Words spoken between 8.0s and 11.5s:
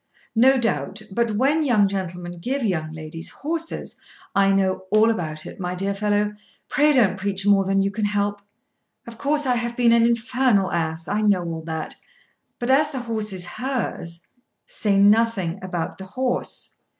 help. Of course I have been an infernal ass. I know